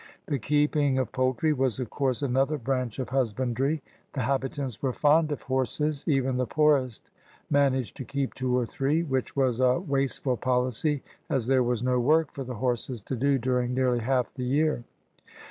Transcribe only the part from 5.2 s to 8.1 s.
of horses; even the poorest managed to